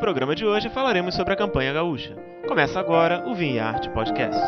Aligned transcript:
programa 0.00 0.34
de 0.34 0.46
hoje 0.46 0.70
falaremos 0.70 1.14
sobre 1.14 1.34
a 1.34 1.36
campanha 1.36 1.74
gaúcha. 1.74 2.16
Começa 2.48 2.80
agora 2.80 3.28
o 3.28 3.34
Vinha 3.34 3.66
Arte 3.66 3.90
Podcast. 3.90 4.40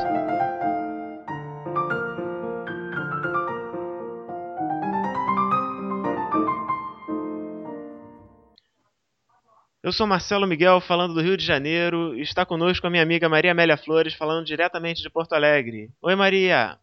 Eu 9.83 9.93
sou 9.93 10.07
Marcelo 10.07 10.47
Miguel, 10.47 10.81
falando 10.81 11.13
do 11.13 11.21
Rio 11.21 11.37
de 11.37 11.45
Janeiro, 11.45 12.17
e 12.17 12.23
está 12.23 12.47
conosco 12.47 12.87
a 12.87 12.91
minha 12.91 13.03
amiga 13.03 13.29
Maria 13.29 13.53
Amélia 13.53 13.77
Flores, 13.77 14.15
falando 14.15 14.47
diretamente 14.47 15.03
de 15.03 15.11
Porto 15.11 15.35
Alegre. 15.35 15.91
Oi, 16.01 16.15
Maria! 16.15 16.79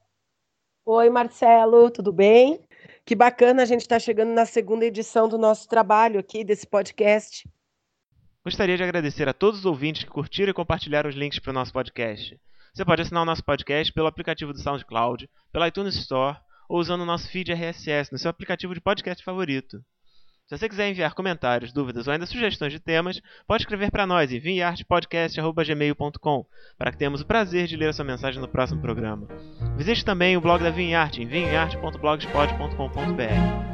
Oi, 0.85 1.09
Marcelo, 1.09 1.89
tudo 1.89 2.13
bem? 2.13 2.59
Que 3.03 3.15
bacana 3.15 3.63
a 3.63 3.65
gente 3.65 3.81
estar 3.81 3.95
tá 3.95 3.99
chegando 3.99 4.29
na 4.29 4.45
segunda 4.45 4.85
edição 4.85 5.27
do 5.27 5.39
nosso 5.39 5.67
trabalho 5.67 6.19
aqui, 6.19 6.43
desse 6.43 6.67
podcast. 6.67 7.49
Gostaria 8.49 8.75
de 8.75 8.81
agradecer 8.81 9.29
a 9.29 9.33
todos 9.33 9.59
os 9.59 9.65
ouvintes 9.67 10.03
que 10.03 10.09
curtiram 10.09 10.49
e 10.49 10.53
compartilharam 10.55 11.07
os 11.07 11.15
links 11.15 11.37
para 11.37 11.51
o 11.51 11.53
nosso 11.53 11.71
podcast. 11.71 12.35
Você 12.73 12.83
pode 12.83 13.03
assinar 13.03 13.21
o 13.21 13.25
nosso 13.25 13.43
podcast 13.43 13.93
pelo 13.93 14.07
aplicativo 14.07 14.51
do 14.51 14.59
SoundCloud, 14.59 15.29
pela 15.51 15.67
iTunes 15.67 15.95
Store 15.95 16.35
ou 16.67 16.79
usando 16.79 17.01
o 17.01 17.05
nosso 17.05 17.29
feed 17.29 17.53
RSS 17.53 18.11
no 18.11 18.17
seu 18.17 18.27
aplicativo 18.27 18.73
de 18.73 18.81
podcast 18.81 19.23
favorito. 19.23 19.77
Se 20.47 20.57
você 20.57 20.67
quiser 20.67 20.89
enviar 20.89 21.13
comentários, 21.13 21.71
dúvidas 21.71 22.07
ou 22.07 22.13
ainda 22.13 22.25
sugestões 22.25 22.73
de 22.73 22.79
temas, 22.79 23.21
pode 23.45 23.61
escrever 23.61 23.91
para 23.91 24.07
nós 24.07 24.31
em 24.31 24.39
vinhartepodcast.gmail.com 24.39 26.45
para 26.75 26.91
que 26.91 26.97
tenhamos 26.97 27.21
o 27.21 27.27
prazer 27.27 27.67
de 27.67 27.77
ler 27.77 27.89
a 27.89 27.93
sua 27.93 28.03
mensagem 28.03 28.41
no 28.41 28.47
próximo 28.47 28.81
programa. 28.81 29.27
Visite 29.77 30.03
também 30.03 30.35
o 30.35 30.41
blog 30.41 30.63
da 30.63 30.71
Vinharte 30.71 31.21
em 31.21 31.27
vinharte.blogspot.com.br. 31.27 33.68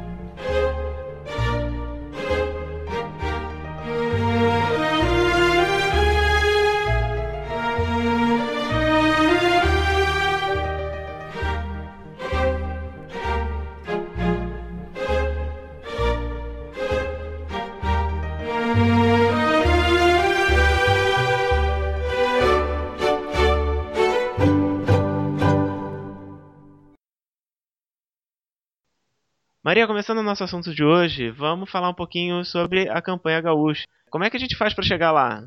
Maria, 29.76 29.86
começando 29.86 30.20
o 30.20 30.22
nosso 30.22 30.42
assunto 30.42 30.74
de 30.74 30.82
hoje, 30.82 31.30
vamos 31.30 31.70
falar 31.70 31.90
um 31.90 31.94
pouquinho 31.94 32.42
sobre 32.46 32.88
a 32.88 33.02
campanha 33.02 33.42
gaúcha. 33.42 33.84
Como 34.10 34.24
é 34.24 34.30
que 34.30 34.36
a 34.38 34.40
gente 34.40 34.56
faz 34.56 34.72
para 34.72 34.82
chegar 34.82 35.12
lá? 35.12 35.46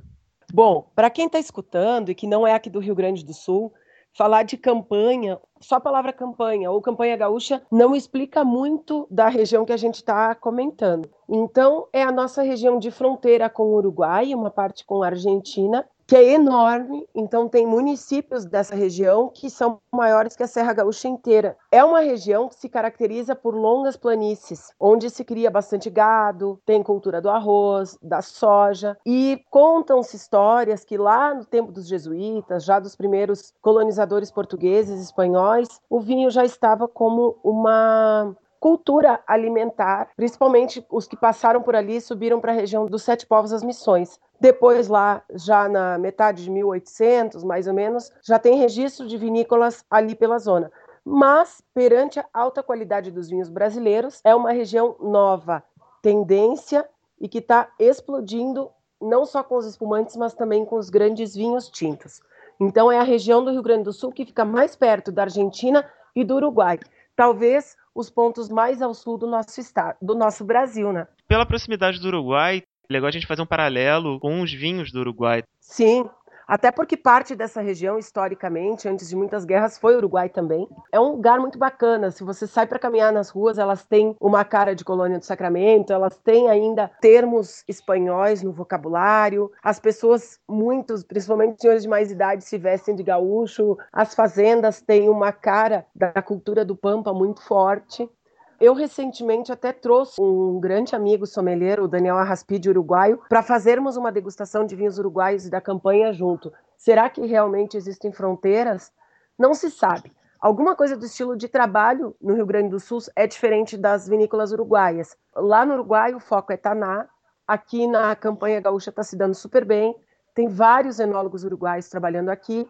Bom, 0.53 0.88
para 0.94 1.09
quem 1.09 1.25
está 1.25 1.39
escutando 1.39 2.11
e 2.11 2.13
que 2.13 2.27
não 2.27 2.45
é 2.45 2.53
aqui 2.53 2.69
do 2.69 2.77
Rio 2.77 2.94
Grande 2.94 3.25
do 3.25 3.33
Sul, 3.33 3.73
falar 4.16 4.44
de 4.44 4.55
campanha, 4.55 5.39
só 5.59 5.77
a 5.77 5.80
palavra 5.80 6.13
campanha 6.13 6.69
ou 6.69 6.80
campanha 6.80 7.17
gaúcha 7.17 7.63
não 7.71 7.95
explica 7.95 8.44
muito 8.44 9.08
da 9.09 9.30
região 9.30 9.66
que 9.66 9.73
a 9.73 9.77
gente 9.77 9.95
está 9.95 10.36
comentando. 10.36 11.09
Então, 11.27 11.88
é 11.91 12.03
a 12.03 12.11
nossa 12.11 12.43
região 12.43 12.77
de 12.77 12.91
fronteira 12.91 13.49
com 13.49 13.64
o 13.64 13.77
Uruguai, 13.77 14.36
uma 14.36 14.52
parte 14.52 14.86
com 14.86 15.02
a 15.02 15.08
Argentina 15.08 15.83
que 16.09 16.15
é 16.15 16.33
enorme, 16.33 17.07
então 17.13 17.47
tem 17.47 17.67
municípios 17.67 18.43
dessa 18.43 18.73
região 18.73 19.29
que 19.31 19.47
são 19.47 19.79
maiores 19.91 20.35
que 20.35 20.41
a 20.41 20.47
Serra 20.47 20.73
Gaúcha 20.73 21.07
inteira. 21.07 21.55
É 21.71 21.83
uma 21.83 21.99
região 21.99 22.49
que 22.49 22.55
se 22.55 22.67
caracteriza 22.67 23.35
por 23.35 23.53
longas 23.53 23.95
planícies, 23.95 24.73
onde 24.80 25.07
se 25.11 25.23
cria 25.23 25.52
bastante 25.52 25.87
gado, 25.87 26.59
tem 26.65 26.81
cultura 26.81 27.21
do 27.21 27.30
arroz, 27.30 27.95
da 28.02 28.23
soja, 28.23 28.97
e 29.05 29.39
contam-se 29.52 30.15
histórias 30.15 30.83
que 30.83 30.97
lá 30.97 31.36
no 31.36 31.45
tempo 31.45 31.71
dos 31.71 31.87
jesuítas, 31.87 32.64
já 32.64 32.80
dos 32.80 32.95
primeiros 32.95 33.53
colonizadores 33.61 34.31
portugueses 34.31 34.99
e 34.99 35.03
espanhóis, 35.03 35.80
o 35.87 35.99
vinho 35.99 36.31
já 36.31 36.43
estava 36.43 36.87
como 36.87 37.37
uma 37.43 38.36
cultura 38.59 39.21
alimentar, 39.26 40.09
principalmente 40.17 40.86
os 40.89 41.08
que 41.08 41.15
passaram 41.15 41.61
por 41.61 41.76
ali 41.76 42.02
subiram 42.02 42.41
para 42.41 42.52
a 42.52 42.55
região 42.55 42.86
dos 42.86 43.03
Sete 43.03 43.26
Povos 43.26 43.52
das 43.52 43.64
Missões. 43.64 44.20
Depois, 44.39 44.88
lá, 44.88 45.23
já 45.33 45.67
na 45.67 45.98
metade 45.98 46.44
de 46.44 46.50
1800, 46.50 47.44
mais 47.44 47.67
ou 47.67 47.73
menos, 47.73 48.11
já 48.23 48.39
tem 48.39 48.58
registro 48.58 49.08
de 49.08 49.17
vinícolas 49.17 49.83
ali 49.89 50.16
pela 50.16 50.39
zona. 50.39 50.72
Mas, 51.04 51.61
perante 51.73 52.20
a 52.20 52.26
alta 52.33 52.64
qualidade 52.64 53.11
dos 53.11 53.30
vinhos 53.30 53.50
brasileiros, 53.50 54.22
é 54.23 54.33
uma 54.33 54.52
região 54.52 54.95
nova, 55.00 55.64
tendência 56.02 56.88
e 57.20 57.27
que 57.27 57.39
está 57.39 57.70
explodindo 57.80 58.70
não 59.02 59.26
só 59.26 59.44
com 59.44 59.55
os 59.55 59.66
espumantes, 59.66 60.16
mas 60.16 60.33
também 60.33 60.66
com 60.66 60.77
os 60.77 60.89
grandes 60.89 61.36
vinhos 61.36 61.70
tintos. 61.70 62.21
Então, 62.60 62.92
é 62.92 63.00
a 63.00 63.04
região 63.04 63.44
do 63.44 63.52
Rio 63.52 63.64
Grande 63.64 63.83
do 63.83 63.94
Sul 63.94 64.11
que 64.11 64.26
fica 64.26 64.45
mais 64.45 64.76
perto 64.76 65.11
da 65.11 65.23
Argentina 65.23 65.86
e 66.16 66.23
do 66.23 66.36
Uruguai. 66.36 66.80
Talvez 67.16 67.76
os 67.94 68.10
pontos 68.10 68.50
mais 68.50 68.82
ao 68.82 68.94
sul 68.94 69.17
do 69.17 69.27
nosso 69.27 69.60
estado, 69.60 69.98
do 70.02 70.16
nosso 70.16 70.45
Brasil, 70.45 70.92
né? 70.94 71.08
Pela 71.27 71.45
proximidade 71.45 72.00
do 72.00 72.08
Uruguai, 72.08 72.64
legal 72.92 73.08
a 73.08 73.11
gente 73.11 73.27
fazer 73.27 73.42
um 73.42 73.45
paralelo 73.45 74.20
com 74.20 74.42
os 74.42 74.52
vinhos 74.52 74.92
do 74.92 75.00
Uruguai. 75.00 75.44
Sim, 75.60 76.10
até 76.50 76.72
porque 76.72 76.98
parte 76.98 77.36
dessa 77.36 77.61
região, 77.61 78.00
historicamente, 78.00 78.89
antes 78.89 79.08
de 79.08 79.16
muitas 79.16 79.45
guerras, 79.45 79.77
foi 79.77 79.95
Uruguai 79.95 80.27
também. 80.30 80.67
É 80.92 81.00
um 81.00 81.11
lugar 81.11 81.39
muito 81.39 81.60
bacana. 81.60 82.10
Se 82.10 82.23
você 82.23 82.48
sai 82.48 82.66
para 82.66 82.80
caminhar 82.80 83.14
nas 83.14 83.30
ruas, 83.30 83.60
elas 83.60 83.86
têm 83.86 84.16
uma 84.20 84.44
cara 84.44 84.73
de 84.73 84.83
colônia 84.83 85.20
do 85.20 85.26
Sacramento, 85.26 85.94
elas 85.94 86.17
têm 86.17 86.50
ainda 86.50 86.89
termos 87.00 87.64
espanhóis 87.67 88.42
no 88.42 88.52
vocabulário. 88.52 89.52
As 89.64 89.80
pessoas, 89.80 90.39
muitos, 90.50 91.04
principalmente 91.04 91.61
senhores 91.61 91.83
de 91.83 91.89
mais 91.89 92.10
idade, 92.10 92.44
se 92.44 92.58
vestem 92.58 92.95
de 92.95 93.04
gaúcho. 93.04 93.77
As 93.94 94.16
fazendas 94.16 94.82
têm 94.82 95.08
uma 95.08 95.32
cara 95.32 95.86
da 95.94 96.20
cultura 96.20 96.66
do 96.66 96.76
Pampa 96.76 97.14
muito 97.14 97.44
forte. 97.44 98.10
Eu 98.59 98.73
recentemente 98.73 99.53
até 99.53 99.71
trouxe 99.71 100.20
um 100.21 100.59
grande 100.59 100.93
amigo 100.93 101.25
sommelier, 101.25 101.80
o 101.80 101.87
Daniel 101.87 102.17
Arraspide, 102.17 102.70
uruguaio, 102.70 103.21
para 103.30 103.42
fazermos 103.42 103.95
uma 103.95 104.11
degustação 104.11 104.65
de 104.65 104.75
vinhos 104.75 104.99
uruguaios 104.99 105.45
e 105.45 105.49
da 105.49 105.61
campanha 105.61 106.11
junto. 106.11 106.52
Será 106.77 107.09
que 107.09 107.25
realmente 107.25 107.77
existem 107.77 108.11
fronteiras? 108.11 108.92
Não 109.37 109.53
se 109.53 109.71
sabe. 109.71 110.11
Alguma 110.42 110.75
coisa 110.75 110.97
do 110.97 111.05
estilo 111.05 111.37
de 111.37 111.47
trabalho 111.47 112.15
no 112.21 112.33
Rio 112.33 112.45
Grande 112.45 112.70
do 112.70 112.80
Sul 112.80 112.99
é 113.15 113.25
diferente 113.25 113.77
das 113.77 114.08
vinícolas 114.08 114.52
uruguaias. 114.52 115.15
Lá 115.33 115.65
no 115.65 115.76
Uruguai 115.76 116.14
o 116.14 116.20
foco 116.20 116.52
é 116.52 116.58
Taná, 116.58 117.08
aqui 117.47 117.87
na 117.87 118.15
campanha 118.15 118.59
gaúcha 118.59 118.89
está 118.89 119.03
se 119.03 119.17
dando 119.17 119.36
super 119.36 119.64
bem. 119.64 119.95
Tem 120.33 120.47
vários 120.47 120.99
enólogos 120.99 121.43
uruguaios 121.43 121.89
trabalhando 121.89 122.30
aqui. 122.30 122.67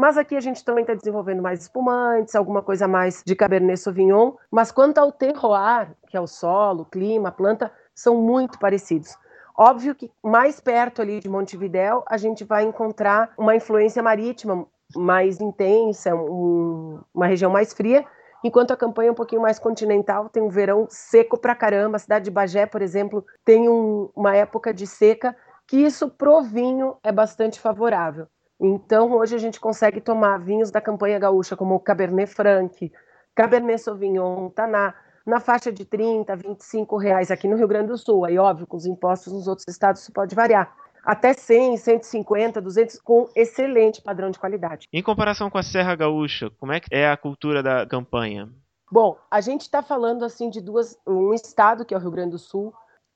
Mas 0.00 0.16
aqui 0.16 0.34
a 0.34 0.40
gente 0.40 0.64
também 0.64 0.80
está 0.80 0.94
desenvolvendo 0.94 1.42
mais 1.42 1.60
espumantes, 1.60 2.34
alguma 2.34 2.62
coisa 2.62 2.88
mais 2.88 3.22
de 3.22 3.36
Cabernet 3.36 3.78
Sauvignon. 3.78 4.32
Mas 4.50 4.72
quanto 4.72 4.96
ao 4.96 5.12
terroir, 5.12 5.94
que 6.08 6.16
é 6.16 6.20
o 6.20 6.26
solo, 6.26 6.84
o 6.84 6.84
clima, 6.86 7.28
a 7.28 7.32
planta, 7.32 7.70
são 7.94 8.16
muito 8.16 8.58
parecidos. 8.58 9.14
Óbvio 9.54 9.94
que 9.94 10.10
mais 10.22 10.58
perto 10.58 11.02
ali 11.02 11.20
de 11.20 11.28
Montevidéu 11.28 12.02
a 12.08 12.16
gente 12.16 12.44
vai 12.44 12.64
encontrar 12.64 13.34
uma 13.36 13.54
influência 13.54 14.02
marítima 14.02 14.66
mais 14.96 15.38
intensa, 15.38 16.14
um, 16.14 17.02
uma 17.12 17.26
região 17.26 17.50
mais 17.50 17.74
fria, 17.74 18.02
enquanto 18.42 18.70
a 18.70 18.78
campanha 18.78 19.10
é 19.10 19.12
um 19.12 19.14
pouquinho 19.14 19.42
mais 19.42 19.58
continental, 19.58 20.30
tem 20.30 20.42
um 20.42 20.48
verão 20.48 20.86
seco 20.88 21.36
pra 21.36 21.54
caramba. 21.54 21.96
A 21.96 22.00
cidade 22.00 22.24
de 22.24 22.30
Bagé, 22.30 22.64
por 22.64 22.80
exemplo, 22.80 23.22
tem 23.44 23.68
um, 23.68 24.08
uma 24.16 24.34
época 24.34 24.72
de 24.72 24.86
seca 24.86 25.36
que 25.66 25.76
isso 25.76 26.08
pro 26.08 26.40
vinho 26.40 26.96
é 27.02 27.12
bastante 27.12 27.60
favorável. 27.60 28.26
Então, 28.60 29.12
hoje 29.12 29.34
a 29.34 29.38
gente 29.38 29.58
consegue 29.58 30.00
tomar 30.00 30.38
vinhos 30.38 30.70
da 30.70 30.80
campanha 30.80 31.18
gaúcha, 31.18 31.56
como 31.56 31.74
o 31.74 31.80
Cabernet 31.80 32.30
Franc, 32.30 32.92
Cabernet 33.34 33.80
Sauvignon, 33.80 34.50
Taná, 34.50 34.94
na 35.26 35.40
faixa 35.40 35.72
de 35.72 35.84
30, 35.84 36.36
25 36.36 36.96
reais 36.98 37.30
aqui 37.30 37.48
no 37.48 37.56
Rio 37.56 37.68
Grande 37.68 37.88
do 37.88 37.96
Sul. 37.96 38.26
Aí, 38.26 38.38
óbvio, 38.38 38.66
com 38.66 38.76
os 38.76 38.84
impostos 38.84 39.32
nos 39.32 39.48
outros 39.48 39.66
estados 39.66 40.02
isso 40.02 40.12
pode 40.12 40.34
variar. 40.34 40.74
Até 41.02 41.32
100, 41.32 41.78
150, 41.78 42.60
200, 42.60 43.00
com 43.00 43.26
excelente 43.34 44.02
padrão 44.02 44.30
de 44.30 44.38
qualidade. 44.38 44.86
Em 44.92 45.02
comparação 45.02 45.48
com 45.48 45.56
a 45.56 45.62
Serra 45.62 45.94
Gaúcha, 45.94 46.50
como 46.58 46.72
é 46.72 46.80
que 46.80 46.94
é 46.94 47.10
a 47.10 47.16
cultura 47.16 47.62
da 47.62 47.86
campanha? 47.86 48.50
Bom, 48.92 49.16
a 49.30 49.40
gente 49.40 49.62
está 49.62 49.82
falando 49.82 50.24
assim 50.24 50.50
de 50.50 50.60
duas, 50.60 50.98
um 51.06 51.32
estado 51.32 51.84
que 51.86 51.94
é 51.94 51.96
o 51.96 52.00
Rio 52.00 52.10
Grande 52.10 52.32
do 52.32 52.38
Sul. 52.38 52.74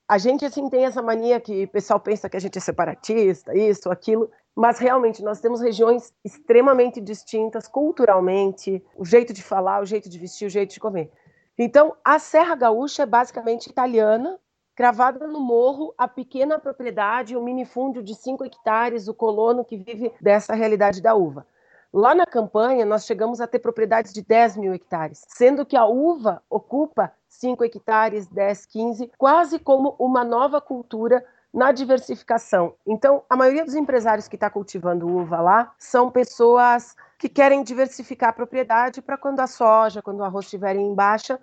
A 0.09 0.17
gente 0.17 0.43
assim 0.43 0.67
tem 0.69 0.85
essa 0.85 1.01
mania 1.01 1.39
que 1.39 1.65
o 1.65 1.67
pessoal 1.67 1.99
pensa 1.99 2.29
que 2.29 2.37
a 2.37 2.39
gente 2.39 2.57
é 2.57 2.61
separatista, 2.61 3.55
isso, 3.55 3.91
aquilo 3.91 4.31
mas 4.55 4.79
realmente 4.79 5.21
nós 5.21 5.41
temos 5.41 5.59
regiões 5.59 6.13
extremamente 6.23 7.01
distintas 7.01 7.67
culturalmente, 7.67 8.81
o 8.95 9.03
jeito 9.03 9.33
de 9.33 9.43
falar, 9.43 9.81
o 9.81 9.85
jeito 9.85 10.09
de 10.09 10.17
vestir, 10.17 10.45
o 10.45 10.49
jeito 10.49 10.73
de 10.73 10.79
comer. 10.79 11.11
Então, 11.57 11.95
a 12.03 12.17
Serra 12.19 12.55
Gaúcha 12.55 13.03
é 13.03 13.05
basicamente 13.05 13.67
italiana, 13.67 14.39
cravada 14.75 15.27
no 15.27 15.39
morro, 15.39 15.93
a 15.97 16.07
pequena 16.07 16.59
propriedade, 16.59 17.35
o 17.35 17.43
minifúndio 17.43 18.01
de 18.01 18.13
5 18.13 18.45
hectares, 18.45 19.07
o 19.07 19.13
colono 19.13 19.63
que 19.63 19.77
vive 19.77 20.11
dessa 20.21 20.53
realidade 20.53 21.01
da 21.01 21.15
uva. 21.15 21.45
Lá 21.93 22.13
na 22.13 22.25
campanha, 22.25 22.85
nós 22.85 23.05
chegamos 23.05 23.39
a 23.39 23.47
ter 23.47 23.59
propriedades 23.59 24.11
de 24.11 24.21
10 24.21 24.57
mil 24.57 24.73
hectares, 24.73 25.23
sendo 25.29 25.65
que 25.65 25.77
a 25.77 25.85
uva 25.85 26.43
ocupa 26.49 27.13
5 27.29 27.63
hectares, 27.63 28.27
10, 28.27 28.65
15, 28.65 29.11
quase 29.17 29.59
como 29.59 29.95
uma 29.97 30.25
nova 30.25 30.59
cultura 30.59 31.23
na 31.55 31.71
diversificação. 31.71 32.75
Então, 32.85 33.23
a 33.29 33.35
maioria 33.37 33.63
dos 33.63 33.75
empresários 33.75 34.27
que 34.27 34.35
está 34.35 34.49
cultivando 34.49 35.07
uva 35.07 35.39
lá 35.39 35.73
são 35.77 36.11
pessoas 36.11 36.97
que 37.17 37.29
querem 37.29 37.63
diversificar 37.63 38.31
a 38.31 38.33
propriedade 38.33 39.01
para 39.01 39.17
quando 39.17 39.39
a 39.39 39.47
soja, 39.47 40.01
quando 40.01 40.19
o 40.19 40.23
arroz 40.25 40.45
estiverem 40.45 40.85
em 40.85 40.93
baixa, 40.93 41.39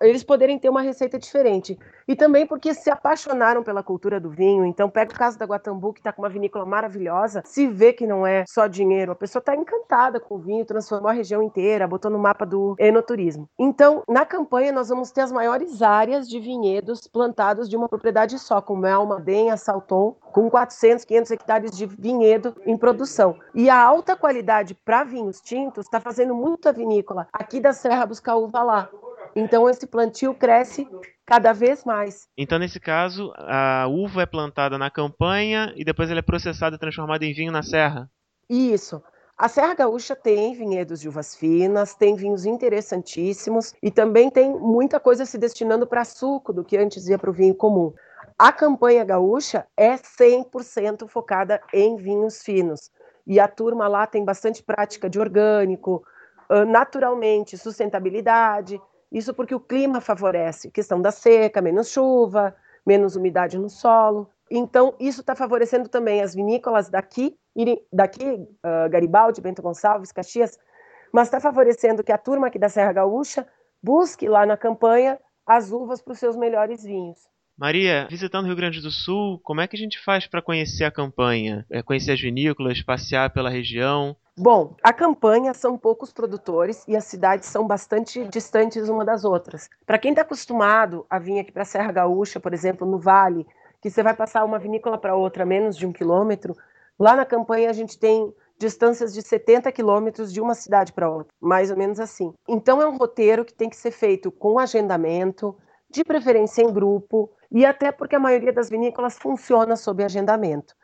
eles 0.00 0.24
poderem 0.24 0.58
ter 0.58 0.68
uma 0.68 0.82
receita 0.82 1.18
diferente. 1.18 1.78
E 2.08 2.14
também 2.14 2.46
porque 2.46 2.72
se 2.72 2.90
apaixonaram 2.90 3.62
pela 3.62 3.82
cultura 3.82 4.20
do 4.20 4.30
vinho. 4.30 4.64
Então, 4.64 4.88
pega 4.88 5.12
o 5.12 5.18
caso 5.18 5.38
da 5.38 5.44
Guatambu, 5.44 5.92
que 5.92 6.00
está 6.00 6.12
com 6.12 6.22
uma 6.22 6.28
vinícola 6.28 6.64
maravilhosa, 6.64 7.42
se 7.44 7.66
vê 7.66 7.92
que 7.92 8.06
não 8.06 8.26
é 8.26 8.44
só 8.46 8.66
dinheiro, 8.66 9.12
a 9.12 9.16
pessoa 9.16 9.40
está 9.40 9.56
encantada 9.56 10.20
com 10.20 10.36
o 10.36 10.38
vinho, 10.38 10.64
transformou 10.64 11.10
a 11.10 11.12
região 11.12 11.42
inteira, 11.42 11.88
botou 11.88 12.10
no 12.10 12.18
mapa 12.18 12.46
do 12.46 12.76
enoturismo. 12.78 13.48
Então, 13.58 14.02
na 14.08 14.24
campanha, 14.24 14.72
nós 14.72 14.88
vamos 14.88 15.10
ter 15.10 15.22
as 15.22 15.32
maiores 15.32 15.82
áreas 15.82 16.28
de 16.28 16.38
vinhedos 16.38 17.06
plantados 17.08 17.68
de 17.68 17.76
uma 17.76 17.88
propriedade 17.88 18.38
só, 18.38 18.60
com 18.60 18.76
Mel, 18.76 19.04
Madenha, 19.04 19.56
Salton, 19.56 20.16
com 20.32 20.48
400, 20.48 21.04
500 21.04 21.30
hectares 21.32 21.70
de 21.72 21.86
vinhedo 21.86 22.54
em 22.64 22.76
produção. 22.76 23.36
E 23.54 23.68
a 23.68 23.82
alta 23.82 24.14
qualidade 24.14 24.74
para 24.74 25.02
vinhos 25.02 25.40
tintos 25.40 25.86
está 25.86 26.00
fazendo 26.00 26.34
muita 26.34 26.72
vinícola 26.72 27.26
aqui 27.32 27.58
da 27.58 27.72
Serra 27.72 28.06
buscar 28.06 28.36
uva 28.36 28.62
lá. 28.62 28.88
Então 29.36 29.68
esse 29.68 29.86
plantio 29.86 30.34
cresce 30.34 30.88
cada 31.26 31.52
vez 31.52 31.84
mais. 31.84 32.26
Então 32.38 32.58
nesse 32.58 32.80
caso, 32.80 33.32
a 33.36 33.86
uva 33.86 34.22
é 34.22 34.26
plantada 34.26 34.78
na 34.78 34.90
campanha 34.90 35.72
e 35.76 35.84
depois 35.84 36.10
ela 36.10 36.20
é 36.20 36.22
processada 36.22 36.76
e 36.76 36.78
transformada 36.78 37.24
em 37.24 37.34
vinho 37.34 37.52
na 37.52 37.62
serra. 37.62 38.10
Isso. 38.48 39.02
A 39.36 39.48
Serra 39.48 39.74
Gaúcha 39.74 40.16
tem 40.16 40.54
vinhedos 40.54 40.98
de 40.98 41.10
uvas 41.10 41.36
finas, 41.36 41.94
tem 41.94 42.16
vinhos 42.16 42.46
interessantíssimos 42.46 43.74
e 43.82 43.90
também 43.90 44.30
tem 44.30 44.50
muita 44.50 44.98
coisa 44.98 45.26
se 45.26 45.36
destinando 45.36 45.86
para 45.86 46.06
suco 46.06 46.54
do 46.54 46.64
que 46.64 46.78
antes 46.78 47.06
ia 47.06 47.18
para 47.18 47.28
o 47.28 47.34
vinho 47.34 47.54
comum. 47.54 47.92
A 48.38 48.50
campanha 48.50 49.04
gaúcha 49.04 49.66
é 49.76 49.94
100% 49.96 51.06
focada 51.06 51.60
em 51.70 51.96
vinhos 51.96 52.42
finos. 52.42 52.90
E 53.26 53.38
a 53.38 53.46
turma 53.46 53.86
lá 53.88 54.06
tem 54.06 54.24
bastante 54.24 54.62
prática 54.62 55.10
de 55.10 55.20
orgânico, 55.20 56.02
naturalmente, 56.68 57.58
sustentabilidade. 57.58 58.80
Isso 59.10 59.32
porque 59.32 59.54
o 59.54 59.60
clima 59.60 60.00
favorece 60.00 60.70
questão 60.70 61.00
da 61.00 61.10
seca, 61.10 61.62
menos 61.62 61.90
chuva, 61.90 62.54
menos 62.84 63.16
umidade 63.16 63.58
no 63.58 63.68
solo. 63.68 64.30
Então, 64.50 64.94
isso 65.00 65.20
está 65.20 65.34
favorecendo 65.34 65.88
também 65.88 66.22
as 66.22 66.34
vinícolas 66.34 66.88
daqui, 66.88 67.36
daqui 67.92 68.24
uh, 68.24 68.88
Garibaldi, 68.90 69.40
Bento 69.40 69.62
Gonçalves, 69.62 70.12
Caxias, 70.12 70.58
mas 71.12 71.28
está 71.28 71.40
favorecendo 71.40 72.04
que 72.04 72.12
a 72.12 72.18
turma 72.18 72.46
aqui 72.46 72.58
da 72.58 72.68
Serra 72.68 72.92
Gaúcha 72.92 73.46
busque 73.82 74.28
lá 74.28 74.46
na 74.46 74.56
campanha 74.56 75.18
as 75.46 75.70
uvas 75.70 76.02
para 76.02 76.12
os 76.12 76.18
seus 76.18 76.36
melhores 76.36 76.82
vinhos. 76.82 77.18
Maria, 77.56 78.06
visitando 78.10 78.44
o 78.44 78.46
Rio 78.48 78.56
Grande 78.56 78.82
do 78.82 78.90
Sul, 78.90 79.40
como 79.42 79.62
é 79.62 79.66
que 79.66 79.76
a 79.76 79.78
gente 79.78 79.98
faz 79.98 80.26
para 80.26 80.42
conhecer 80.42 80.84
a 80.84 80.90
campanha? 80.90 81.64
É 81.70 81.82
conhecer 81.82 82.12
as 82.12 82.20
vinícolas, 82.20 82.82
passear 82.82 83.32
pela 83.32 83.48
região? 83.48 84.14
Bom, 84.38 84.74
a 84.82 84.92
campanha 84.92 85.54
são 85.54 85.78
poucos 85.78 86.12
produtores 86.12 86.84
e 86.86 86.94
as 86.94 87.04
cidades 87.04 87.48
são 87.48 87.66
bastante 87.66 88.22
distantes 88.28 88.86
uma 88.86 89.02
das 89.02 89.24
outras. 89.24 89.70
Para 89.86 89.98
quem 89.98 90.10
está 90.10 90.20
acostumado 90.20 91.06
a 91.08 91.18
vir 91.18 91.38
aqui 91.38 91.50
para 91.50 91.62
a 91.62 91.64
Serra 91.64 91.90
Gaúcha, 91.90 92.38
por 92.38 92.52
exemplo, 92.52 92.86
no 92.86 92.98
Vale, 92.98 93.46
que 93.80 93.88
você 93.90 94.02
vai 94.02 94.12
passar 94.14 94.44
uma 94.44 94.58
vinícola 94.58 94.98
para 94.98 95.16
outra 95.16 95.46
menos 95.46 95.74
de 95.74 95.86
um 95.86 95.92
quilômetro, 95.92 96.54
lá 96.98 97.16
na 97.16 97.24
campanha 97.24 97.70
a 97.70 97.72
gente 97.72 97.98
tem 97.98 98.30
distâncias 98.58 99.14
de 99.14 99.22
70 99.22 99.72
quilômetros 99.72 100.30
de 100.30 100.38
uma 100.38 100.54
cidade 100.54 100.92
para 100.92 101.08
outra, 101.08 101.32
mais 101.40 101.70
ou 101.70 101.76
menos 101.78 101.98
assim. 101.98 102.34
Então 102.46 102.82
é 102.82 102.86
um 102.86 102.98
roteiro 102.98 103.42
que 103.42 103.54
tem 103.54 103.70
que 103.70 103.76
ser 103.76 103.90
feito 103.90 104.30
com 104.30 104.58
agendamento, 104.58 105.56
de 105.88 106.04
preferência 106.04 106.60
em 106.60 106.70
grupo, 106.70 107.30
e 107.50 107.64
até 107.64 107.90
porque 107.90 108.16
a 108.16 108.20
maioria 108.20 108.52
das 108.52 108.68
vinícolas 108.68 109.16
funciona 109.16 109.76
sob 109.76 110.04
agendamento. 110.04 110.74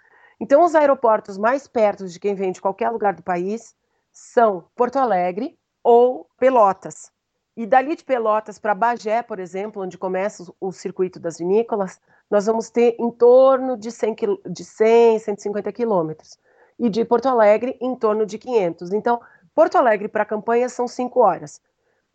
Então, 0.42 0.64
os 0.64 0.74
aeroportos 0.74 1.38
mais 1.38 1.68
perto 1.68 2.08
de 2.08 2.18
quem 2.18 2.34
vem 2.34 2.50
de 2.50 2.60
qualquer 2.60 2.90
lugar 2.90 3.14
do 3.14 3.22
país 3.22 3.76
são 4.10 4.64
Porto 4.74 4.96
Alegre 4.96 5.56
ou 5.84 6.28
Pelotas. 6.36 7.12
E 7.56 7.64
dali 7.64 7.94
de 7.94 8.02
Pelotas 8.02 8.58
para 8.58 8.74
Bagé, 8.74 9.22
por 9.22 9.38
exemplo, 9.38 9.80
onde 9.80 9.96
começa 9.96 10.44
o 10.60 10.72
circuito 10.72 11.20
das 11.20 11.38
vinícolas, 11.38 12.00
nós 12.28 12.46
vamos 12.46 12.70
ter 12.70 12.96
em 12.98 13.08
torno 13.12 13.76
de 13.76 13.92
100, 13.92 14.16
de 14.50 14.64
100 14.64 15.20
150 15.20 15.70
quilômetros. 15.70 16.36
E 16.76 16.90
de 16.90 17.04
Porto 17.04 17.28
Alegre, 17.28 17.78
em 17.80 17.94
torno 17.94 18.26
de 18.26 18.36
500. 18.36 18.92
Então, 18.92 19.20
Porto 19.54 19.76
Alegre 19.76 20.08
para 20.08 20.24
a 20.24 20.26
campanha 20.26 20.68
são 20.68 20.88
5 20.88 21.20
horas. 21.20 21.60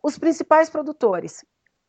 Os 0.02 0.18
principais 0.18 0.68
produtores 0.68 1.46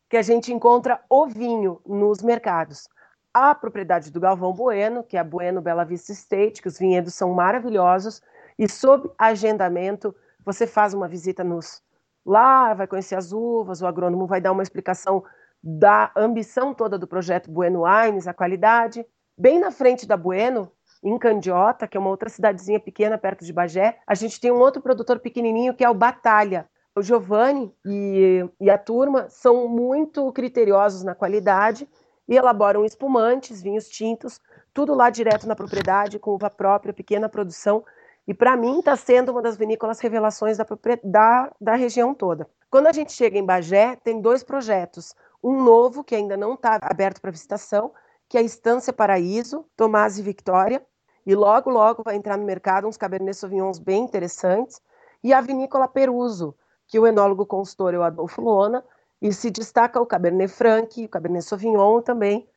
que 0.08 0.16
a 0.16 0.22
gente 0.22 0.54
encontra 0.54 1.04
o 1.10 1.26
vinho 1.26 1.82
nos 1.84 2.22
mercados 2.22 2.88
a 3.32 3.54
propriedade 3.54 4.10
do 4.10 4.20
Galvão 4.20 4.52
Bueno, 4.52 5.04
que 5.04 5.16
é 5.16 5.20
a 5.20 5.24
Bueno 5.24 5.60
Bela 5.60 5.84
Vista 5.84 6.12
State, 6.12 6.60
que 6.60 6.68
os 6.68 6.78
vinhedos 6.78 7.14
são 7.14 7.32
maravilhosos, 7.32 8.20
e 8.58 8.68
sob 8.68 9.10
agendamento 9.16 10.14
você 10.44 10.66
faz 10.66 10.92
uma 10.94 11.08
visita 11.08 11.44
nos 11.44 11.82
lá, 12.26 12.74
vai 12.74 12.86
conhecer 12.86 13.14
as 13.14 13.32
uvas, 13.32 13.80
o 13.80 13.86
agrônomo 13.86 14.26
vai 14.26 14.40
dar 14.40 14.52
uma 14.52 14.62
explicação 14.62 15.22
da 15.62 16.10
ambição 16.16 16.74
toda 16.74 16.98
do 16.98 17.06
projeto 17.06 17.50
Bueno 17.50 17.84
Wines, 17.84 18.26
a 18.26 18.34
qualidade. 18.34 19.06
Bem 19.36 19.58
na 19.58 19.70
frente 19.70 20.06
da 20.06 20.16
Bueno, 20.16 20.70
em 21.02 21.16
Candiota, 21.18 21.86
que 21.86 21.96
é 21.96 22.00
uma 22.00 22.10
outra 22.10 22.28
cidadezinha 22.28 22.80
pequena 22.80 23.16
perto 23.16 23.44
de 23.44 23.52
Bagé, 23.52 23.98
a 24.06 24.14
gente 24.14 24.40
tem 24.40 24.50
um 24.50 24.58
outro 24.58 24.82
produtor 24.82 25.18
pequenininho 25.18 25.74
que 25.74 25.84
é 25.84 25.88
o 25.88 25.94
Batalha. 25.94 26.68
O 26.94 27.02
Giovanni 27.02 27.72
e, 27.86 28.44
e 28.60 28.68
a 28.68 28.76
turma 28.76 29.28
são 29.30 29.68
muito 29.68 30.30
criteriosos 30.32 31.04
na 31.04 31.14
qualidade 31.14 31.88
e 32.30 32.36
elaboram 32.36 32.84
espumantes, 32.84 33.60
vinhos 33.60 33.88
tintos, 33.88 34.40
tudo 34.72 34.94
lá 34.94 35.10
direto 35.10 35.48
na 35.48 35.56
propriedade, 35.56 36.16
com 36.16 36.30
uva 36.30 36.48
própria, 36.48 36.94
pequena 36.94 37.28
produção. 37.28 37.84
E 38.26 38.32
para 38.32 38.56
mim 38.56 38.78
está 38.78 38.94
sendo 38.94 39.32
uma 39.32 39.42
das 39.42 39.56
vinícolas 39.56 39.98
revelações 39.98 40.56
da, 40.56 40.64
da, 41.02 41.52
da 41.60 41.74
região 41.74 42.14
toda. 42.14 42.48
Quando 42.70 42.86
a 42.86 42.92
gente 42.92 43.12
chega 43.12 43.36
em 43.36 43.44
Bagé, 43.44 43.96
tem 43.96 44.20
dois 44.20 44.44
projetos. 44.44 45.12
Um 45.42 45.60
novo, 45.60 46.04
que 46.04 46.14
ainda 46.14 46.36
não 46.36 46.54
está 46.54 46.78
aberto 46.80 47.20
para 47.20 47.32
visitação, 47.32 47.90
que 48.28 48.38
é 48.38 48.40
a 48.40 48.44
Estância 48.44 48.92
Paraíso, 48.92 49.66
Tomás 49.76 50.16
e 50.16 50.22
Victória. 50.22 50.80
E 51.26 51.34
logo, 51.34 51.68
logo 51.68 52.04
vai 52.04 52.14
entrar 52.14 52.38
no 52.38 52.44
mercado 52.44 52.86
uns 52.86 52.96
Cabernet 52.96 53.36
Sauvignons 53.36 53.80
bem 53.80 54.04
interessantes. 54.04 54.80
E 55.24 55.32
a 55.32 55.40
Vinícola 55.40 55.88
Peruso, 55.88 56.54
que 56.86 56.98
o 56.98 57.08
enólogo 57.08 57.44
consultor 57.44 57.92
é 57.92 57.96
Adolfo 57.96 58.40
Lona, 58.40 58.84
e 59.20 59.32
se 59.32 59.50
destaca 59.50 60.00
o 60.00 60.06
Cabernet 60.06 60.52
Franc, 60.52 61.04
o 61.04 61.08
Cabernet 61.08 61.44
Sauvignon 61.44 62.00
também, 62.00 62.48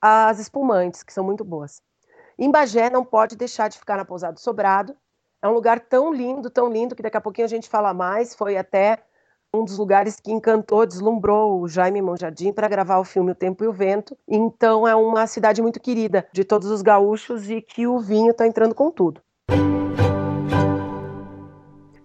as 0.00 0.38
espumantes, 0.38 1.02
que 1.02 1.12
são 1.12 1.24
muito 1.24 1.44
boas. 1.44 1.82
Em 2.38 2.50
Bagé 2.50 2.90
não 2.90 3.04
pode 3.04 3.36
deixar 3.36 3.68
de 3.68 3.78
ficar 3.78 3.96
na 3.96 4.04
Pousada 4.04 4.38
Sobrado. 4.38 4.94
É 5.42 5.48
um 5.48 5.52
lugar 5.52 5.80
tão 5.80 6.12
lindo, 6.12 6.50
tão 6.50 6.70
lindo, 6.70 6.94
que 6.94 7.02
daqui 7.02 7.16
a 7.16 7.20
pouquinho 7.20 7.46
a 7.46 7.48
gente 7.48 7.68
fala 7.68 7.94
mais. 7.94 8.34
Foi 8.34 8.56
até 8.56 8.98
um 9.54 9.64
dos 9.64 9.78
lugares 9.78 10.20
que 10.20 10.30
encantou, 10.30 10.86
deslumbrou 10.86 11.60
o 11.60 11.68
Jaime 11.68 12.02
Monjardim 12.02 12.52
para 12.52 12.68
gravar 12.68 12.98
o 12.98 13.04
filme 13.04 13.32
O 13.32 13.34
Tempo 13.34 13.64
e 13.64 13.68
o 13.68 13.72
Vento. 13.72 14.16
Então 14.28 14.86
é 14.86 14.94
uma 14.94 15.26
cidade 15.26 15.62
muito 15.62 15.80
querida 15.80 16.26
de 16.32 16.44
todos 16.44 16.70
os 16.70 16.82
gaúchos 16.82 17.48
e 17.48 17.62
que 17.62 17.86
o 17.86 17.98
vinho 17.98 18.32
está 18.32 18.46
entrando 18.46 18.74
com 18.74 18.90
tudo. 18.90 19.22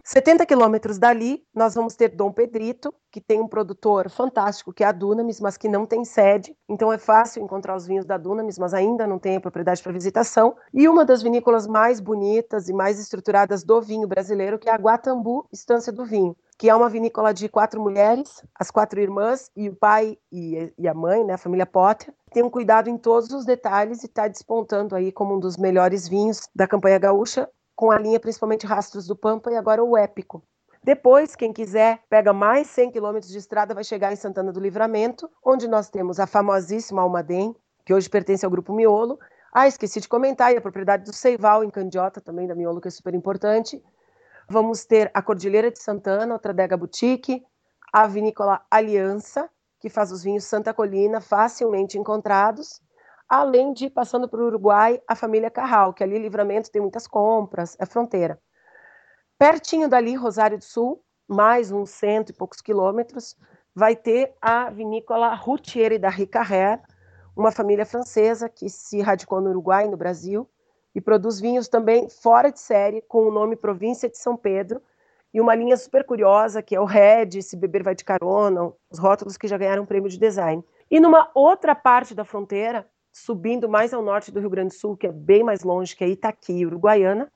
70 0.03 0.45
quilômetros 0.45 0.97
dali, 0.97 1.43
nós 1.53 1.75
vamos 1.75 1.95
ter 1.95 2.09
Dom 2.09 2.31
Pedrito, 2.31 2.93
que 3.11 3.21
tem 3.21 3.39
um 3.39 3.47
produtor 3.47 4.09
fantástico, 4.09 4.73
que 4.73 4.83
é 4.83 4.87
a 4.87 4.91
Dunamis, 4.91 5.39
mas 5.39 5.57
que 5.57 5.67
não 5.67 5.85
tem 5.85 6.03
sede. 6.03 6.55
Então 6.67 6.91
é 6.91 6.97
fácil 6.97 7.43
encontrar 7.43 7.75
os 7.75 7.85
vinhos 7.85 8.05
da 8.05 8.17
Dunamis, 8.17 8.57
mas 8.57 8.73
ainda 8.73 9.05
não 9.05 9.19
tem 9.19 9.35
a 9.35 9.41
propriedade 9.41 9.83
para 9.83 9.91
visitação. 9.91 10.55
E 10.73 10.87
uma 10.87 11.05
das 11.05 11.21
vinícolas 11.21 11.67
mais 11.67 11.99
bonitas 11.99 12.67
e 12.67 12.73
mais 12.73 12.99
estruturadas 12.99 13.63
do 13.63 13.81
vinho 13.81 14.07
brasileiro, 14.07 14.57
que 14.57 14.69
é 14.69 14.73
a 14.73 14.77
Guatambu 14.77 15.47
Estância 15.51 15.91
do 15.91 16.05
Vinho, 16.05 16.35
que 16.57 16.69
é 16.69 16.75
uma 16.75 16.89
vinícola 16.89 17.33
de 17.33 17.47
quatro 17.49 17.81
mulheres, 17.81 18.43
as 18.55 18.71
quatro 18.71 18.99
irmãs 18.99 19.51
e 19.55 19.69
o 19.69 19.75
pai 19.75 20.17
e, 20.31 20.87
a 20.87 20.93
mãe, 20.93 21.23
né, 21.23 21.33
a 21.33 21.37
família 21.37 21.65
Potter. 21.65 22.13
Tem 22.33 22.43
um 22.43 22.49
cuidado 22.49 22.89
em 22.89 22.97
todos 22.97 23.31
os 23.31 23.45
detalhes 23.45 24.03
e 24.03 24.05
está 24.05 24.27
despontando 24.27 24.95
aí 24.95 25.11
como 25.11 25.35
um 25.35 25.39
dos 25.39 25.57
melhores 25.57 26.07
vinhos 26.07 26.47
da 26.55 26.67
campanha 26.67 26.97
gaúcha 26.97 27.49
com 27.81 27.89
a 27.89 27.97
linha 27.97 28.19
principalmente 28.19 28.67
Rastros 28.67 29.07
do 29.07 29.15
Pampa 29.15 29.51
e 29.51 29.55
agora 29.55 29.83
o 29.83 29.97
Épico. 29.97 30.43
Depois, 30.83 31.35
quem 31.35 31.51
quiser, 31.51 32.03
pega 32.07 32.31
mais 32.31 32.67
100 32.67 32.91
quilômetros 32.91 33.31
de 33.31 33.39
estrada, 33.39 33.73
vai 33.73 33.83
chegar 33.83 34.13
em 34.13 34.15
Santana 34.15 34.51
do 34.51 34.59
Livramento, 34.59 35.27
onde 35.43 35.67
nós 35.67 35.89
temos 35.89 36.19
a 36.19 36.27
famosíssima 36.27 37.01
Almaden, 37.01 37.55
que 37.83 37.91
hoje 37.91 38.07
pertence 38.07 38.45
ao 38.45 38.51
Grupo 38.51 38.71
Miolo. 38.71 39.17
Ah, 39.51 39.67
esqueci 39.67 39.99
de 39.99 40.07
comentar, 40.07 40.53
e 40.53 40.57
a 40.57 40.61
propriedade 40.61 41.05
do 41.05 41.11
Seival, 41.11 41.63
em 41.63 41.71
Candiota, 41.71 42.21
também 42.21 42.45
da 42.45 42.53
Miolo, 42.53 42.79
que 42.79 42.87
é 42.87 42.91
super 42.91 43.15
importante. 43.15 43.83
Vamos 44.47 44.85
ter 44.85 45.09
a 45.11 45.19
Cordilheira 45.23 45.71
de 45.71 45.81
Santana, 45.81 46.35
outra 46.35 46.51
adega 46.51 46.77
boutique, 46.77 47.43
a 47.91 48.05
vinícola 48.05 48.63
Aliança, 48.69 49.49
que 49.79 49.89
faz 49.89 50.11
os 50.11 50.21
vinhos 50.21 50.43
Santa 50.43 50.71
Colina 50.71 51.19
facilmente 51.19 51.97
encontrados, 51.97 52.79
além 53.31 53.71
de 53.71 53.89
passando 53.89 54.27
para 54.27 54.41
o 54.41 54.47
Uruguai 54.47 55.01
a 55.07 55.15
família 55.15 55.49
Carral, 55.49 55.93
que 55.93 56.03
ali 56.03 56.19
Livramento 56.19 56.69
tem 56.69 56.81
muitas 56.81 57.07
compras, 57.07 57.77
é 57.79 57.85
fronteira. 57.85 58.37
Pertinho 59.39 59.87
dali, 59.87 60.15
Rosário 60.15 60.57
do 60.57 60.63
Sul, 60.65 61.01
mais 61.29 61.71
uns 61.71 61.91
cento 61.91 62.31
e 62.31 62.33
poucos 62.33 62.59
quilômetros, 62.59 63.37
vai 63.73 63.95
ter 63.95 64.35
a 64.41 64.69
vinícola 64.69 65.33
Routier 65.33 65.97
da 65.97 66.09
Ricarrer, 66.09 66.81
uma 67.33 67.53
família 67.53 67.85
francesa 67.85 68.49
que 68.49 68.69
se 68.69 68.99
radicou 68.99 69.39
no 69.39 69.49
Uruguai, 69.49 69.87
no 69.87 69.95
Brasil, 69.95 70.45
e 70.93 70.99
produz 70.99 71.39
vinhos 71.39 71.69
também 71.69 72.09
fora 72.09 72.51
de 72.51 72.59
série, 72.59 73.01
com 73.01 73.25
o 73.25 73.31
nome 73.31 73.55
Província 73.55 74.09
de 74.09 74.17
São 74.17 74.35
Pedro, 74.35 74.81
e 75.33 75.39
uma 75.39 75.55
linha 75.55 75.77
super 75.77 76.03
curiosa, 76.03 76.61
que 76.61 76.75
é 76.75 76.81
o 76.81 76.83
Red, 76.83 77.41
Se 77.41 77.55
Beber 77.55 77.81
Vai 77.81 77.95
de 77.95 78.03
Carona, 78.03 78.73
os 78.89 78.99
rótulos 78.99 79.37
que 79.37 79.47
já 79.47 79.57
ganharam 79.57 79.85
prêmio 79.85 80.09
de 80.09 80.19
design. 80.19 80.61
E 80.89 80.99
numa 80.99 81.31
outra 81.33 81.73
parte 81.73 82.13
da 82.13 82.25
fronteira, 82.25 82.85
subindo 83.11 83.67
mais 83.67 83.93
ao 83.93 84.01
norte 84.01 84.31
do 84.31 84.39
Rio 84.39 84.49
Grande 84.49 84.69
do 84.69 84.79
Sul, 84.79 84.95
que 84.95 85.07
é 85.07 85.11
bem 85.11 85.43
mais 85.43 85.63
longe, 85.63 85.95
que 85.95 86.03
é 86.03 86.07
Itaqui, 86.07 86.65
Uruguaiana, 86.65 87.31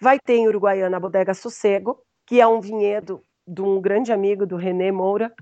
vai 0.00 0.18
ter 0.18 0.34
em 0.34 0.48
Uruguaiana 0.48 0.96
a 0.96 1.00
Bodega 1.00 1.34
Sossego, 1.34 2.00
que 2.26 2.40
é 2.40 2.46
um 2.46 2.60
vinhedo 2.60 3.22
de 3.46 3.62
um 3.62 3.80
grande 3.80 4.12
amigo 4.12 4.46
do 4.46 4.56
René 4.56 4.90
Moura, 4.90 5.32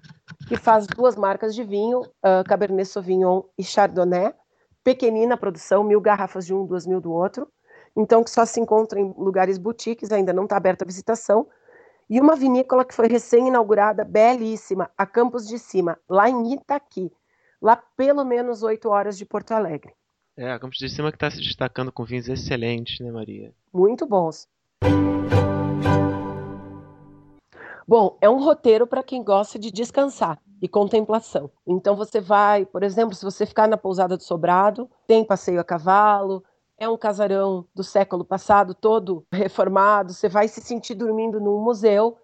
que 0.48 0.56
faz 0.56 0.86
duas 0.86 1.16
marcas 1.16 1.54
de 1.54 1.62
vinho, 1.62 2.00
uh, 2.00 2.44
Cabernet 2.46 2.88
Sauvignon 2.88 3.42
e 3.56 3.62
Chardonnay, 3.62 4.34
pequenina 4.82 5.36
produção, 5.36 5.84
mil 5.84 6.00
garrafas 6.00 6.44
de 6.44 6.52
um, 6.52 6.66
duas 6.66 6.86
mil 6.86 7.00
do 7.00 7.12
outro, 7.12 7.48
então 7.96 8.24
que 8.24 8.30
só 8.30 8.44
se 8.44 8.60
encontra 8.60 8.98
em 8.98 9.14
lugares 9.16 9.58
boutiques, 9.58 10.10
ainda 10.10 10.32
não 10.32 10.44
está 10.44 10.56
aberta 10.56 10.84
a 10.84 10.86
visitação, 10.86 11.46
e 12.10 12.20
uma 12.20 12.34
vinícola 12.34 12.84
que 12.84 12.94
foi 12.94 13.06
recém-inaugurada, 13.06 14.04
belíssima, 14.04 14.90
a 14.98 15.06
Campos 15.06 15.46
de 15.46 15.58
Cima, 15.58 15.98
lá 16.08 16.28
em 16.28 16.54
Itaqui, 16.54 17.10
lá 17.62 17.76
pelo 17.96 18.24
menos 18.24 18.64
oito 18.64 18.90
horas 18.90 19.16
de 19.16 19.24
Porto 19.24 19.52
Alegre. 19.52 19.94
É, 20.36 20.50
a 20.50 20.58
Campos 20.58 20.78
de 20.78 20.88
Cima 20.88 21.12
que 21.12 21.16
está 21.16 21.30
se 21.30 21.38
destacando 21.38 21.92
com 21.92 22.04
vinhos 22.04 22.28
excelentes, 22.28 22.98
né, 22.98 23.12
Maria? 23.12 23.54
Muito 23.72 24.04
bons. 24.04 24.48
Bom, 27.86 28.16
é 28.20 28.28
um 28.28 28.42
roteiro 28.42 28.86
para 28.86 29.02
quem 29.02 29.22
gosta 29.22 29.58
de 29.58 29.70
descansar 29.70 30.40
e 30.60 30.68
contemplação. 30.68 31.50
Então 31.66 31.94
você 31.94 32.20
vai, 32.20 32.64
por 32.64 32.82
exemplo, 32.82 33.14
se 33.14 33.24
você 33.24 33.44
ficar 33.44 33.68
na 33.68 33.76
pousada 33.76 34.16
do 34.16 34.22
Sobrado, 34.22 34.88
tem 35.06 35.24
passeio 35.24 35.60
a 35.60 35.64
cavalo, 35.64 36.42
é 36.78 36.88
um 36.88 36.96
casarão 36.96 37.66
do 37.74 37.84
século 37.84 38.24
passado, 38.24 38.74
todo 38.74 39.24
reformado, 39.30 40.12
você 40.12 40.28
vai 40.28 40.48
se 40.48 40.60
sentir 40.60 40.94
dormindo 40.94 41.40
num 41.40 41.62
museu. 41.62 42.16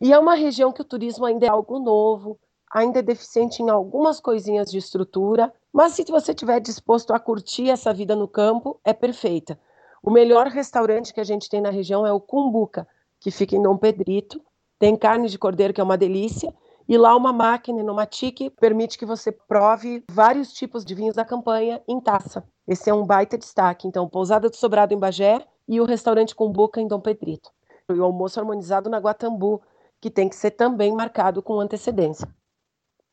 E 0.00 0.12
é 0.12 0.18
uma 0.18 0.34
região 0.34 0.72
que 0.72 0.82
o 0.82 0.84
turismo 0.84 1.24
ainda 1.24 1.46
é 1.46 1.48
algo 1.48 1.78
novo, 1.78 2.38
ainda 2.72 3.00
é 3.00 3.02
deficiente 3.02 3.62
em 3.62 3.68
algumas 3.68 4.18
coisinhas 4.18 4.70
de 4.70 4.78
estrutura, 4.78 5.52
mas 5.72 5.92
se 5.92 6.04
você 6.04 6.32
estiver 6.32 6.58
disposto 6.58 7.12
a 7.12 7.20
curtir 7.20 7.68
essa 7.68 7.92
vida 7.92 8.16
no 8.16 8.26
campo, 8.26 8.80
é 8.82 8.92
perfeita. 8.92 9.58
O 10.02 10.10
melhor 10.10 10.46
restaurante 10.46 11.12
que 11.12 11.20
a 11.20 11.24
gente 11.24 11.48
tem 11.48 11.60
na 11.60 11.70
região 11.70 12.06
é 12.06 12.12
o 12.12 12.20
Cumbuca, 12.20 12.88
que 13.20 13.30
fica 13.30 13.54
em 13.54 13.62
Dom 13.62 13.76
Pedrito. 13.76 14.40
Tem 14.78 14.96
carne 14.96 15.28
de 15.28 15.38
cordeiro, 15.38 15.72
que 15.72 15.80
é 15.80 15.84
uma 15.84 15.96
delícia, 15.96 16.52
e 16.88 16.98
lá 16.98 17.14
uma 17.14 17.32
máquina, 17.32 17.82
numa 17.82 18.06
tique, 18.06 18.50
permite 18.50 18.98
que 18.98 19.06
você 19.06 19.30
prove 19.30 20.02
vários 20.10 20.52
tipos 20.52 20.84
de 20.84 20.94
vinhos 20.94 21.14
da 21.14 21.24
campanha 21.24 21.80
em 21.86 22.00
taça. 22.00 22.42
Esse 22.66 22.90
é 22.90 22.94
um 22.94 23.06
baita 23.06 23.38
destaque. 23.38 23.86
Então, 23.86 24.08
Pousada 24.08 24.50
do 24.50 24.56
Sobrado 24.56 24.92
em 24.92 24.98
Bagé 24.98 25.46
e 25.68 25.80
o 25.80 25.84
restaurante 25.84 26.34
Cumbuca 26.34 26.80
em 26.80 26.88
Dom 26.88 27.00
Pedrito. 27.00 27.50
E 27.88 27.92
o 27.92 28.04
almoço 28.04 28.40
harmonizado 28.40 28.90
na 28.90 28.98
Guatambu, 28.98 29.62
que 30.00 30.10
tem 30.10 30.28
que 30.28 30.34
ser 30.34 30.52
também 30.52 30.92
marcado 30.92 31.42
com 31.42 31.60
antecedência. 31.60 32.28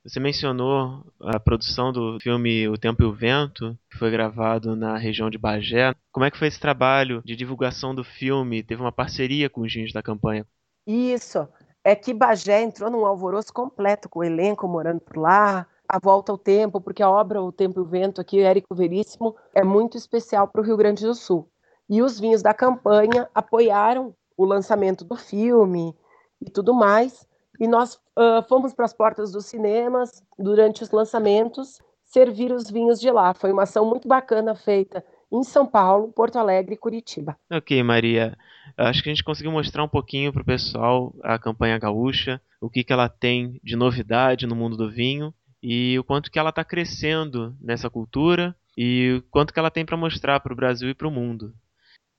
Você 0.03 0.19
mencionou 0.19 1.03
a 1.21 1.39
produção 1.39 1.91
do 1.91 2.17
filme 2.21 2.67
O 2.69 2.77
Tempo 2.77 3.03
e 3.03 3.05
o 3.05 3.13
Vento, 3.13 3.77
que 3.91 3.97
foi 3.97 4.09
gravado 4.09 4.75
na 4.75 4.97
região 4.97 5.29
de 5.29 5.37
Bagé. 5.37 5.93
Como 6.11 6.25
é 6.25 6.31
que 6.31 6.37
foi 6.37 6.47
esse 6.47 6.59
trabalho 6.59 7.21
de 7.25 7.35
divulgação 7.35 7.93
do 7.93 8.03
filme? 8.03 8.63
Teve 8.63 8.81
uma 8.81 8.93
parceria 8.93 9.49
com 9.49 9.61
os 9.61 9.73
vinhos 9.73 9.91
da 9.91 10.01
campanha? 10.01 10.47
Isso. 10.87 11.47
É 11.83 11.95
que 11.95 12.13
Bagé 12.13 12.61
entrou 12.61 12.89
num 12.89 13.05
alvoroço 13.05 13.53
completo 13.53 14.07
com 14.07 14.19
o 14.19 14.23
elenco 14.23 14.67
morando 14.67 15.01
por 15.01 15.17
lá, 15.17 15.67
a 15.87 15.99
volta 15.99 16.31
ao 16.31 16.37
tempo, 16.37 16.79
porque 16.79 17.03
a 17.03 17.09
obra 17.09 17.41
O 17.41 17.51
Tempo 17.51 17.79
e 17.79 17.83
o 17.83 17.85
Vento 17.85 18.21
aqui, 18.21 18.39
Érico 18.39 18.75
Veríssimo, 18.75 19.35
é 19.53 19.63
muito 19.63 19.97
especial 19.97 20.47
para 20.47 20.61
o 20.61 20.63
Rio 20.63 20.77
Grande 20.77 21.03
do 21.03 21.15
Sul. 21.15 21.49
E 21.89 22.01
os 22.01 22.19
vinhos 22.19 22.41
da 22.41 22.53
campanha 22.53 23.27
apoiaram 23.33 24.15
o 24.37 24.45
lançamento 24.45 25.03
do 25.03 25.15
filme 25.15 25.95
e 26.39 26.49
tudo 26.49 26.73
mais. 26.73 27.27
E 27.59 27.67
nós 27.67 27.95
uh, 27.95 28.41
fomos 28.47 28.73
para 28.73 28.85
as 28.85 28.93
portas 28.93 29.31
dos 29.31 29.45
cinemas 29.45 30.23
durante 30.37 30.81
os 30.81 30.91
lançamentos 30.91 31.79
servir 32.05 32.51
os 32.51 32.69
vinhos 32.69 32.99
de 32.99 33.11
lá. 33.11 33.33
Foi 33.33 33.51
uma 33.51 33.63
ação 33.63 33.85
muito 33.85 34.07
bacana 34.07 34.55
feita 34.55 35.03
em 35.31 35.43
São 35.43 35.65
Paulo, 35.65 36.11
Porto 36.11 36.37
Alegre 36.37 36.73
e 36.73 36.77
Curitiba. 36.77 37.37
Ok, 37.51 37.83
Maria. 37.83 38.35
Acho 38.75 39.03
que 39.03 39.09
a 39.09 39.13
gente 39.13 39.23
conseguiu 39.23 39.51
mostrar 39.51 39.83
um 39.83 39.89
pouquinho 39.89 40.33
para 40.33 40.41
o 40.41 40.45
pessoal 40.45 41.13
a 41.21 41.37
campanha 41.37 41.77
gaúcha, 41.77 42.41
o 42.59 42.69
que, 42.69 42.83
que 42.83 42.91
ela 42.91 43.07
tem 43.07 43.59
de 43.63 43.75
novidade 43.75 44.47
no 44.47 44.55
mundo 44.55 44.75
do 44.75 44.89
vinho 44.89 45.33
e 45.61 45.99
o 45.99 46.03
quanto 46.03 46.31
que 46.31 46.39
ela 46.39 46.49
está 46.49 46.63
crescendo 46.63 47.55
nessa 47.61 47.89
cultura 47.89 48.55
e 48.77 49.17
o 49.19 49.29
quanto 49.29 49.53
que 49.53 49.59
ela 49.59 49.69
tem 49.69 49.85
para 49.85 49.97
mostrar 49.97 50.39
para 50.39 50.53
o 50.53 50.55
Brasil 50.55 50.89
e 50.89 50.95
para 50.95 51.07
o 51.07 51.11
mundo. 51.11 51.53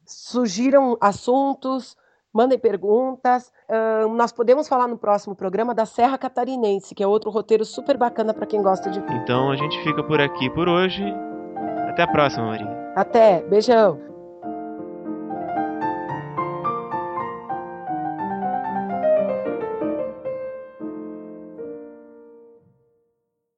Surgiram 0.06 0.96
assuntos, 1.00 1.96
mandem 2.32 2.58
perguntas. 2.58 3.52
Uh, 3.68 4.08
nós 4.14 4.32
podemos 4.32 4.68
falar 4.68 4.88
no 4.88 4.98
próximo 4.98 5.34
programa 5.34 5.74
da 5.74 5.86
Serra 5.86 6.18
Catarinense, 6.18 6.94
que 6.94 7.02
é 7.02 7.06
outro 7.06 7.30
roteiro 7.30 7.64
super 7.64 7.96
bacana 7.96 8.32
para 8.34 8.46
quem 8.46 8.62
gosta 8.62 8.90
de. 8.90 9.00
Então 9.22 9.50
a 9.50 9.56
gente 9.56 9.82
fica 9.82 10.02
por 10.02 10.20
aqui 10.20 10.48
por 10.50 10.68
hoje. 10.68 11.02
Até 11.88 12.02
a 12.02 12.06
próxima, 12.06 12.46
Maria. 12.46 12.92
Até, 12.94 13.42
beijão. 13.42 14.09